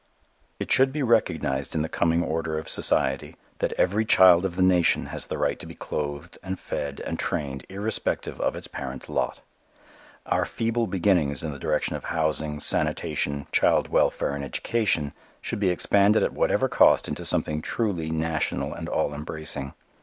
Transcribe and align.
It 0.59 0.71
should 0.71 0.91
be 0.91 1.03
recognized 1.03 1.75
in 1.75 1.83
the 1.83 1.87
coming 1.87 2.23
order 2.23 2.57
of 2.57 2.67
society, 2.67 3.35
that 3.59 3.71
every 3.73 4.03
child 4.03 4.45
of 4.47 4.55
the 4.55 4.63
nation 4.63 5.05
has 5.13 5.27
the 5.27 5.37
right 5.37 5.59
to 5.59 5.67
be 5.67 5.75
clothed 5.75 6.39
and 6.41 6.59
fed 6.59 6.99
and 7.01 7.19
trained 7.19 7.67
irrespective 7.69 8.41
of 8.41 8.55
its 8.55 8.67
parents' 8.67 9.09
lot. 9.09 9.41
Our 10.25 10.43
feeble 10.43 10.87
beginnings 10.87 11.43
in 11.43 11.51
the 11.51 11.59
direction 11.59 11.95
of 11.95 12.05
housing, 12.05 12.59
sanitation, 12.59 13.45
child 13.51 13.89
welfare 13.89 14.33
and 14.33 14.43
education, 14.43 15.13
should 15.39 15.59
be 15.59 15.69
expanded 15.69 16.23
at 16.23 16.33
whatever 16.33 16.67
cost 16.67 17.07
into 17.07 17.23
something 17.23 17.61
truly 17.61 18.09
national 18.09 18.73
and 18.73 18.89
all 18.89 19.13
embracing. 19.13 19.75